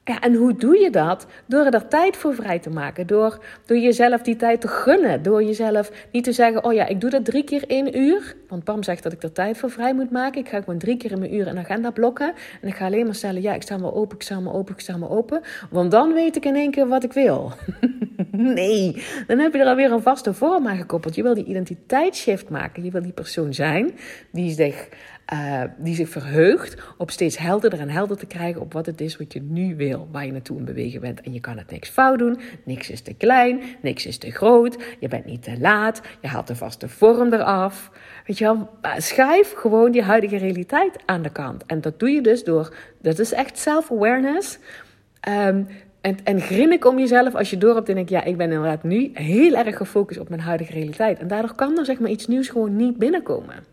[0.04, 1.26] Ja, en hoe doe je dat?
[1.46, 3.06] Door er tijd voor vrij te maken.
[3.06, 5.22] Door, door jezelf die tijd te gunnen.
[5.22, 8.36] Door jezelf niet te zeggen: Oh ja, ik doe dat drie keer één uur.
[8.48, 10.40] Want Pam zegt dat ik er tijd voor vrij moet maken.
[10.40, 12.32] Ik ga gewoon drie keer in mijn uur een agenda blokken.
[12.60, 14.74] En ik ga alleen maar stellen: Ja, ik sta me open, ik sta me open,
[14.74, 15.40] ik sta me open.
[15.70, 17.52] Want dan weet ik in één keer wat ik wil.
[18.36, 21.14] nee, dan heb je er alweer een vaste vorm aan gekoppeld.
[21.14, 22.84] Je wil die identiteitsshift maken.
[22.84, 23.94] Je wil die persoon zijn
[24.30, 24.88] die zich
[25.32, 29.16] uh, die zich verheugt op steeds helderder en helder te krijgen op wat het is
[29.16, 31.20] wat je nu wil, waar je naartoe in bewegen bent.
[31.20, 34.76] En je kan het niks fout doen, niks is te klein, niks is te groot,
[35.00, 37.90] je bent niet te laat, je haalt de vaste vorm eraf.
[38.26, 41.66] Weet je wel, schrijf gewoon die huidige realiteit aan de kant.
[41.66, 44.58] En dat doe je dus door, dat is echt self-awareness.
[45.28, 45.66] Um,
[46.04, 48.52] en, en grin ik om jezelf als je door hebt en denk, ja, ik ben
[48.52, 51.18] inderdaad nu heel erg gefocust op mijn huidige realiteit.
[51.18, 53.64] En daardoor kan er zeg maar iets nieuws gewoon niet binnenkomen.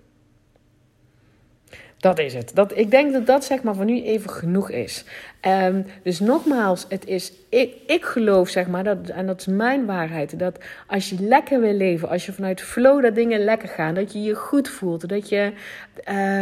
[1.98, 2.52] Dat is het.
[2.54, 5.06] Dat, ik denk dat dat zeg maar voor nu even genoeg is.
[5.48, 9.86] Um, dus nogmaals, het is, ik, ik geloof zeg maar, dat, en dat is mijn
[9.86, 13.94] waarheid, dat als je lekker wil leven, als je vanuit flow dat dingen lekker gaan,
[13.94, 15.54] dat je je goed voelt, dat je,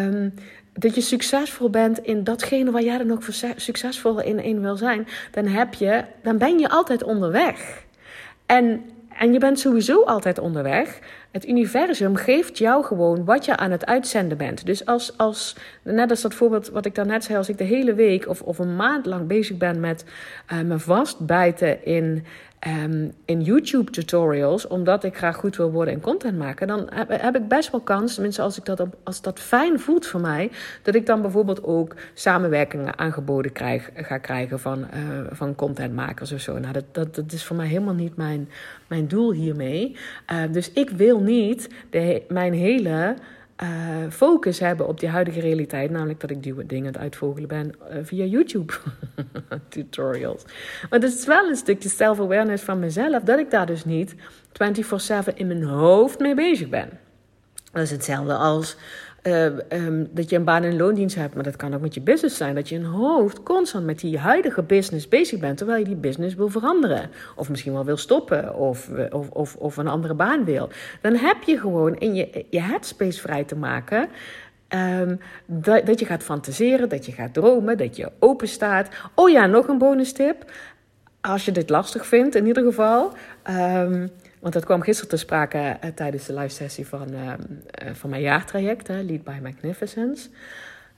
[0.06, 0.34] um,
[0.80, 3.24] dat je succesvol bent in datgene waar jij dan ook
[3.56, 7.84] succesvol in, in wil zijn, dan, heb je, dan ben je altijd onderweg.
[8.46, 8.82] En,
[9.18, 11.00] en je bent sowieso altijd onderweg.
[11.32, 14.66] Het universum geeft jou gewoon wat je aan het uitzenden bent.
[14.66, 17.94] Dus als, als net als dat voorbeeld wat ik daarnet zei, als ik de hele
[17.94, 20.06] week of, of een maand lang bezig ben met
[20.54, 22.26] uh, me vastbijten in
[22.68, 27.36] um, in YouTube tutorials, omdat ik graag goed wil worden in content maken, dan heb,
[27.36, 30.52] ik best wel kans, tenminste als, ik dat, als dat fijn voelt voor mij,
[30.84, 36.40] dat ik dan bijvoorbeeld ook samenwerkingen aangeboden krijg, ga krijgen van, uh, van contentmakers of
[36.40, 36.60] zo.
[36.60, 38.50] Nou, dat, dat, is voor mij helemaal niet mijn,
[38.88, 39.96] mijn doel hiermee.
[40.32, 41.70] Uh, dus ik wil niet
[42.28, 43.16] mijn hele
[43.64, 43.70] uh,
[44.10, 45.92] focus hebben op die huidige realiteit.
[45.92, 48.74] Namelijk dat ik die dingen aan het uitvogelen ben uh, via YouTube
[49.70, 50.44] tutorials.
[50.90, 55.34] Maar het is wel een stukje self-awareness van mezelf dat ik daar dus niet 24/7
[55.34, 56.90] in mijn hoofd mee bezig ben.
[57.72, 58.78] Dat is hetzelfde als
[59.22, 62.02] eh, ehm, dat je een baan- en loondienst hebt, maar dat kan ook met je
[62.02, 62.56] business zijn.
[62.56, 66.36] Dat je in hoofd constant met die huidige business bezig bent, terwijl je die business
[66.36, 67.10] wil veranderen.
[67.36, 70.70] Of misschien wel wil stoppen, of, of, of, of een andere baan wil.
[71.02, 74.10] Dan heb je gewoon in je, je headspace vrij te maken.
[74.76, 78.88] Um, dat, je gaat fantaseren, dat je gaat dromen, dat je open staat.
[79.16, 80.52] Oh ja, nog een bonus tip.
[81.22, 83.14] Als je dit lastig vindt, in ieder geval.
[83.50, 87.34] Um, want dat kwam gisteren te sprake uh, tijdens de live sessie van, uh, uh,
[87.94, 90.30] van mijn jaartraject, hè, Lead by Magnificence.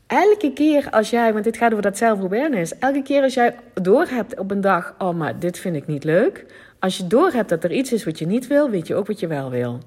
[0.07, 2.77] Elke keer als jij, want dit gaat over dat self-awareness.
[2.77, 6.45] Elke keer als jij doorhebt op een dag, oh maar dit vind ik niet leuk.
[6.79, 9.19] Als je doorhebt dat er iets is wat je niet wil, weet je ook wat
[9.19, 9.79] je wel wil.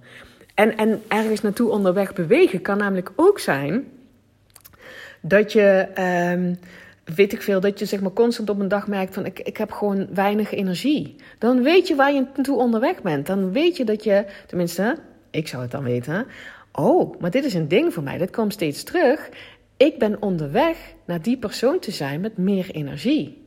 [0.54, 3.84] En, en ergens naartoe onderweg bewegen kan namelijk ook zijn
[5.20, 5.88] dat je,
[6.34, 6.58] um,
[7.04, 9.56] weet ik veel, dat je zeg maar constant op een dag merkt van ik, ik
[9.56, 11.16] heb gewoon weinig energie.
[11.38, 13.26] Dan weet je waar je naartoe onderweg bent.
[13.26, 14.96] Dan weet je dat je, tenminste,
[15.30, 16.26] ik zou het dan weten.
[16.72, 19.28] Oh, maar dit is een ding voor mij, dit komt steeds terug.
[19.76, 23.43] Ik ben onderweg naar die persoon te zijn met meer energie.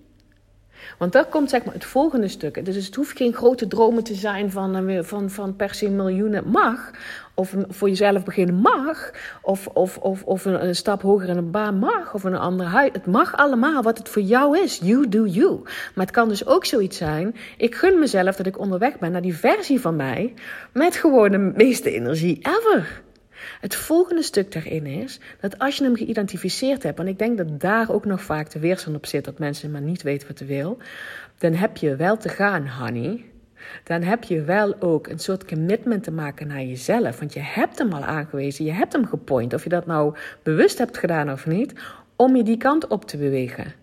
[0.97, 2.65] Want daar komt zeg maar het volgende stuk.
[2.65, 6.43] Dus het hoeft geen grote dromen te zijn van, eh, van, van per se miljoenen.
[6.47, 6.91] Mag.
[7.33, 9.11] Of voor jezelf beginnen mag.
[9.41, 12.13] Of, of, of, of een, een, stap hoger in een baan mag.
[12.13, 12.89] Of een andere huis.
[12.93, 14.79] Het mag allemaal wat het voor jou is.
[14.83, 15.59] You do you.
[15.63, 17.35] Maar het kan dus ook zoiets zijn.
[17.57, 20.33] Ik gun mezelf dat ik onderweg ben naar die versie van mij.
[20.73, 23.05] Met gewoon de meeste energie ever.
[23.59, 27.59] Het volgende stuk daarin is dat als je hem geïdentificeerd hebt, en ik denk dat
[27.59, 30.45] daar ook nog vaak de weerstand op zit, dat mensen maar niet weten wat ze
[30.45, 30.77] wil,
[31.37, 33.25] dan heb je wel te gaan, honey.
[33.83, 37.19] Dan heb je wel ook een soort commitment te maken naar jezelf.
[37.19, 40.77] Want je hebt hem al aangewezen, je hebt hem gepoint, of je dat nou bewust
[40.77, 41.73] hebt gedaan of niet,
[42.15, 43.73] om je die kant op te bewegen.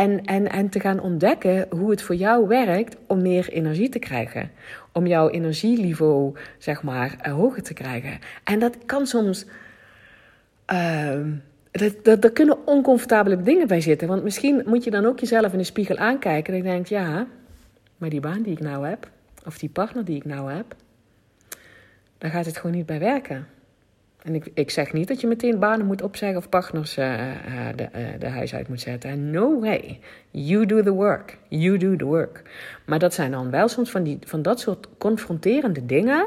[0.00, 3.98] En, en, en te gaan ontdekken hoe het voor jou werkt om meer energie te
[3.98, 4.50] krijgen.
[4.92, 8.18] Om jouw energieniveau, zeg maar, uh, hoger te krijgen.
[8.44, 9.46] En dat kan soms.
[11.70, 14.08] Dat, dat, daar kunnen oncomfortabele dingen bij zitten.
[14.08, 16.52] Want misschien moet je dan ook jezelf in de spiegel aankijken.
[16.52, 17.26] En je denkt, ja,
[17.96, 19.08] maar die baan die ik nou heb,
[19.46, 20.74] of die partner die ik nou heb,
[22.18, 23.46] daar gaat het gewoon niet bij werken.
[24.22, 27.32] En ik, ik zeg niet dat je meteen banen moet opzeggen of partners uh, uh,
[27.76, 29.30] de, uh, de huis uit moet zetten.
[29.30, 30.00] No way.
[30.30, 31.38] You do the work.
[31.48, 32.42] You do the work.
[32.86, 36.26] Maar dat zijn dan wel soms van, die, van dat soort confronterende dingen.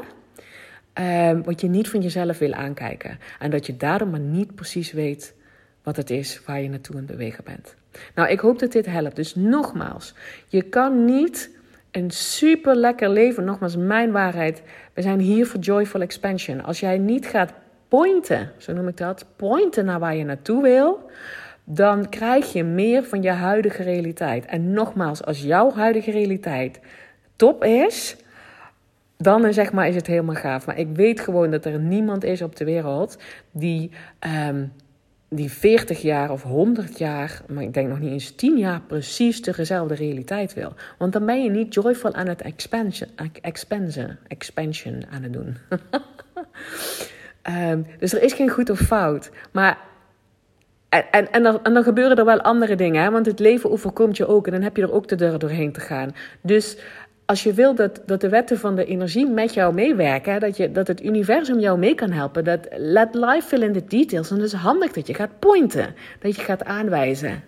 [0.92, 3.18] Ehm, wat je niet van jezelf wil aankijken.
[3.38, 5.34] En dat je daarom maar niet precies weet
[5.82, 7.74] wat het is waar je naartoe het bewegen bent.
[8.14, 9.16] Nou, ik hoop dat dit helpt.
[9.16, 10.14] Dus nogmaals,
[10.48, 11.50] je kan niet
[11.90, 13.44] een super lekker leven.
[13.44, 14.62] Nogmaals, mijn waarheid.
[14.92, 16.62] We zijn hier voor joyful expansion.
[16.62, 17.52] Als jij niet gaat
[17.94, 21.10] pointen, zo noem ik dat, pointen naar waar je naartoe wil,
[21.64, 24.44] dan krijg je meer van je huidige realiteit.
[24.44, 26.80] En nogmaals, als jouw huidige realiteit
[27.36, 28.16] top is,
[29.16, 30.66] dan zeg maar, is het helemaal gaaf.
[30.66, 33.18] Maar ik weet gewoon dat er niemand is op de wereld
[33.50, 33.90] die,
[34.48, 34.72] um,
[35.28, 39.42] die 40 jaar of 100 jaar, maar ik denk nog niet eens 10 jaar, precies
[39.42, 40.72] dezelfde realiteit wil.
[40.98, 45.56] Want dan ben je niet joyful aan het expansion, expansion, expansion aan het doen.
[47.50, 49.30] Um, dus er is geen goed of fout.
[49.52, 49.78] Maar.
[50.88, 53.10] En, en, en, dan, en dan gebeuren er wel andere dingen, hè?
[53.10, 55.72] want het leven overkomt je ook en dan heb je er ook de deur doorheen
[55.72, 56.14] te gaan.
[56.40, 56.76] Dus
[57.24, 60.72] als je wil dat, dat de wetten van de energie met jou meewerken, dat, je,
[60.72, 64.30] dat het universum jou mee kan helpen, dat let life fill in the details.
[64.30, 67.42] En het is handig dat je gaat pointen, dat je gaat aanwijzen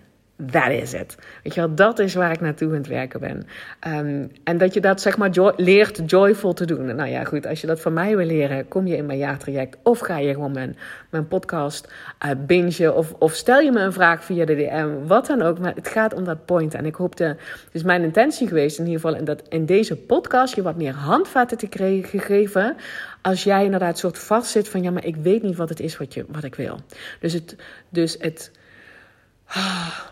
[0.45, 1.17] that is it.
[1.43, 3.47] Weet je wel, dat is waar ik naartoe aan het werken ben.
[3.87, 6.95] Um, en dat je dat zeg maar leert joyful te doen.
[6.95, 9.77] Nou ja, goed, als je dat van mij wil leren, kom je in mijn jaartraject.
[9.83, 10.77] Of ga je gewoon mijn,
[11.09, 11.93] mijn podcast
[12.25, 12.95] uh, bingen.
[12.95, 15.07] Of, of stel je me een vraag via de DM.
[15.07, 15.59] Wat dan ook.
[15.59, 16.73] Maar het gaat om dat point.
[16.73, 19.25] En ik hoopte, het is mijn intentie geweest in ieder geval...
[19.25, 22.75] dat in deze podcast je wat meer handvatten te krijgen gegeven...
[23.21, 24.81] als jij inderdaad soort vast zit van...
[24.81, 26.79] ja, maar ik weet niet wat het is wat, je, wat ik wil.
[27.19, 27.55] Dus het...
[27.89, 28.51] Dus het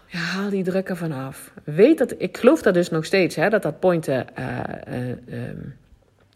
[0.07, 1.51] ja, haal die druk ervan af.
[1.63, 5.75] Weet dat, ik geloof dat dus nog steeds, hè, dat dat pointen uh, uh, um,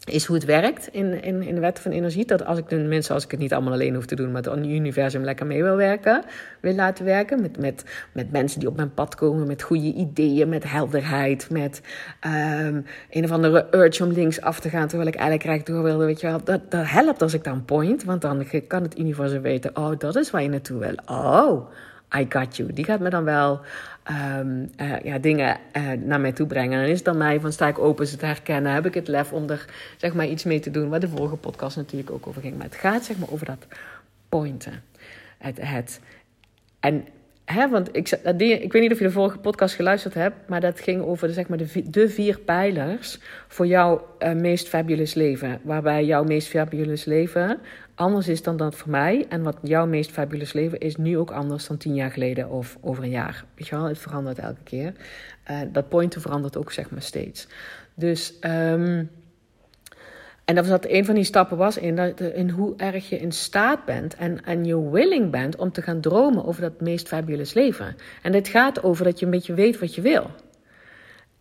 [0.05, 2.25] is hoe het werkt in, in, in de wet van energie.
[2.25, 4.41] Dat als ik de mensen, als ik het niet allemaal alleen hoef te doen, maar
[4.41, 6.23] het universum lekker mee wil werken,
[6.59, 7.41] wil laten werken.
[7.41, 7.83] Met, met,
[8.13, 11.81] met mensen die op mijn pad komen, met goede ideeën, met helderheid, met
[12.25, 15.83] um, een of andere urge om links af te gaan terwijl ik eigenlijk recht door
[15.83, 16.05] wilde.
[16.05, 19.41] Weet je wel, dat, dat helpt als ik dan point, want dan kan het universum
[19.41, 20.95] weten: oh, dat is waar je naartoe wil.
[21.05, 21.71] Oh.
[22.15, 22.73] I got you.
[22.73, 23.61] Die gaat me dan wel
[24.37, 26.81] um, uh, ja, dingen uh, naar mij toe brengen.
[26.81, 28.73] En is het dan mij van sta ik open ze te herkennen.
[28.73, 29.65] Heb ik het lef om er
[29.97, 30.89] zeg maar, iets mee te doen.
[30.89, 32.57] Waar de vorige podcast natuurlijk ook over ging.
[32.57, 33.67] Maar het gaat zeg maar over dat
[34.29, 34.83] pointen.
[35.37, 35.99] Het, het.
[36.79, 37.07] En
[37.51, 40.79] Hè, want ik, ik weet niet of je de vorige podcast geluisterd hebt, maar dat
[40.79, 45.59] ging over de, zeg maar, de, de vier pijlers voor jouw uh, meest fabulous leven.
[45.63, 47.59] Waarbij jouw meest fabulous leven
[47.99, 49.25] anders is dan dat voor mij.
[49.29, 52.77] En wat jouw meest fabulous leven is nu ook anders dan tien jaar geleden of
[52.81, 53.45] over een jaar.
[53.55, 54.93] Het verandert elke keer.
[55.51, 57.47] Uh, dat pointen verandert ook zeg maar steeds.
[57.93, 58.33] Dus...
[58.41, 59.09] Um,
[60.49, 63.19] en dat was dat een van die stappen was in, dat, in hoe erg je
[63.19, 67.07] in staat bent en, en je willing bent om te gaan dromen over dat meest
[67.07, 67.95] fabulous leven.
[68.21, 70.31] En dit gaat over dat je een beetje weet wat je wil.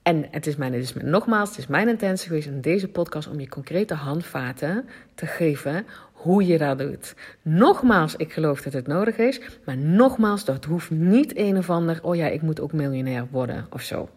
[0.02, 3.28] En het is, mijn, het is nogmaals, het is mijn intentie geweest in deze podcast
[3.28, 7.14] om je concrete handvaten te geven hoe je dat doet.
[7.42, 11.98] Nogmaals, ik geloof dat het nodig is, maar nogmaals, dat hoeft niet een of ander,
[12.02, 14.08] oh ja, ik moet ook miljonair worden of zo.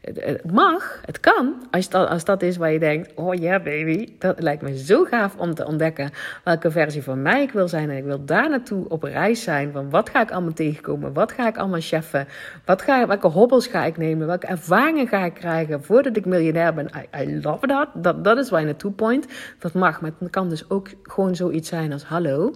[0.00, 1.66] Het, mag, het kan.
[1.70, 4.08] Als dat, als dat is waar je denkt: oh ja, baby.
[4.18, 6.10] Dat lijkt me zo gaaf om te ontdekken
[6.44, 7.90] welke versie van mij ik wil zijn.
[7.90, 9.72] En ik wil daar naartoe op reis zijn.
[9.72, 11.12] Van wat ga ik allemaal tegenkomen?
[11.12, 12.28] Wat ga ik allemaal cheffen?
[12.64, 14.26] Wat ga, welke hobbels ga ik nemen?
[14.26, 16.90] Welke ervaringen ga ik krijgen voordat ik miljonair ben?
[17.14, 17.88] I, I love that.
[17.94, 18.24] dat.
[18.24, 19.26] Dat is waar je naartoe point.
[19.58, 22.52] Dat mag, maar het kan dus ook gewoon zoiets zijn als: hallo.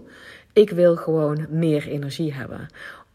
[0.53, 2.69] Ik wil gewoon meer energie hebben.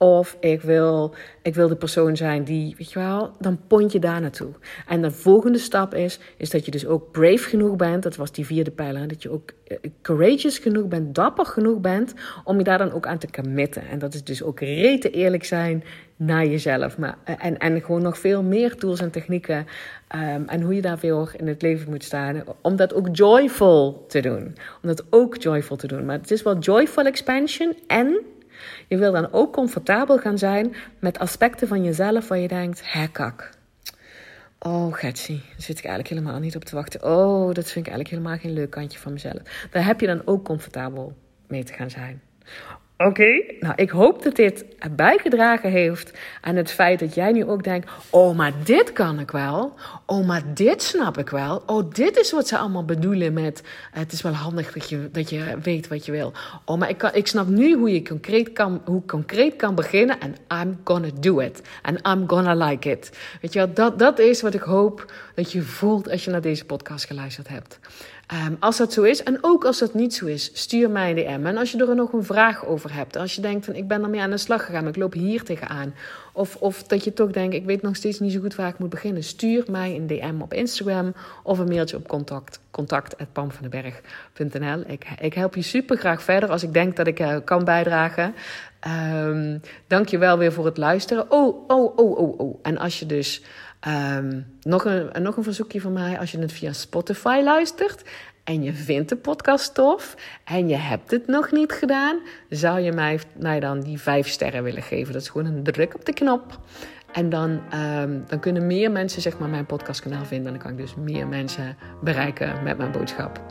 [0.03, 3.99] Of ik wil, ik wil de persoon zijn die, weet je wel, dan pont je
[3.99, 4.51] daar naartoe.
[4.87, 8.03] En de volgende stap is, is dat je dus ook brave genoeg bent.
[8.03, 9.07] Dat was die vierde pijler.
[9.07, 12.13] Dat je ook eh, courageous genoeg bent, dapper genoeg bent
[12.43, 13.87] om je daar dan ook aan te committen.
[13.87, 15.83] En dat is dus ook rete eerlijk zijn
[16.15, 16.97] naar jezelf.
[16.97, 19.67] Maar, eh, en, en gewoon nog veel meer tools en technieken.
[20.15, 22.43] Um, en hoe je daar veel in het leven moet staan.
[22.61, 24.55] Om dat ook joyful te doen.
[24.81, 26.05] Om dat ook joyful te doen.
[26.05, 28.21] Maar het is wel joyful expansion en
[28.87, 33.07] je wil dan ook comfortabel gaan zijn met aspecten van jezelf waar je denkt, hè
[33.07, 33.49] kak.
[34.59, 37.03] Oh, Getsy, daar zit ik eigenlijk helemaal niet op te wachten.
[37.03, 39.67] Oh, dat vind ik eigenlijk helemaal geen leuk kantje van mezelf.
[39.71, 42.21] Daar heb je dan ook comfortabel mee te gaan zijn.
[42.97, 47.63] Oké, nou ik hoop dat dit bijgedragen heeft aan het feit dat jij nu ook
[47.63, 49.73] denkt: oh, maar dit kan ik wel.
[50.05, 51.63] Oh, maar dit snap ik wel.
[51.65, 55.29] Oh, dit is wat ze allemaal bedoelen met: het is wel handig dat je, dat
[55.29, 56.33] je weet wat je wil.
[56.65, 60.19] Oh, maar ik, kan, ik snap nu hoe je concreet kan, hoe concreet kan beginnen
[60.19, 61.61] en I'm gonna do it.
[61.81, 63.17] En I'm gonna like it.
[63.41, 66.41] Weet je wel, dat, dat is wat ik hoop dat je voelt als je naar
[66.41, 67.79] deze podcast geluisterd hebt.
[68.31, 71.15] Um, als dat zo is, en ook als dat niet zo is, stuur mij een
[71.15, 71.45] DM.
[71.45, 74.03] En als je er nog een vraag over hebt, als je denkt van ik ben
[74.03, 75.93] ermee aan de slag gegaan, ik loop hier tegenaan.
[76.33, 78.77] Of, of dat je toch denkt, ik weet nog steeds niet zo goed waar ik
[78.77, 79.23] moet beginnen.
[79.23, 84.83] Stuur mij een DM op Instagram of een mailtje op contact, contact.pamvandenberg.nl.
[84.87, 88.35] Ik, ik help je super graag verder als ik denk dat ik uh, kan bijdragen.
[88.87, 91.31] Um, Dank je wel weer voor het luisteren.
[91.31, 92.59] Oh, oh, oh, oh, oh.
[92.61, 93.43] En als je dus
[93.87, 96.19] Um, nog, een, nog een verzoekje van mij.
[96.19, 98.03] Als je het via Spotify luistert
[98.43, 102.19] en je vindt de podcast tof en je hebt het nog niet gedaan,
[102.49, 105.13] zou je mij, mij dan die vijf sterren willen geven.
[105.13, 106.59] Dat is gewoon een druk op de knop.
[107.11, 107.61] En dan,
[108.01, 110.47] um, dan kunnen meer mensen zeg maar, mijn podcastkanaal vinden.
[110.47, 113.41] En dan kan ik dus meer mensen bereiken met mijn boodschap.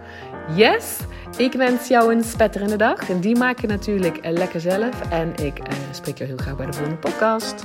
[0.54, 0.98] Yes,
[1.36, 3.10] ik wens jou een spetterende dag.
[3.10, 5.10] En die maak je natuurlijk lekker zelf.
[5.10, 7.64] En ik uh, spreek je heel graag bij de volgende podcast.